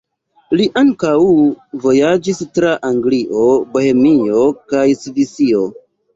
Li 0.59 0.63
ankaŭ 0.79 1.11
vojaĝis 1.83 2.41
tra 2.59 2.73
Anglio, 2.89 3.45
Bohemio 3.77 4.43
kaj 4.75 4.89
Svisio. 5.05 5.63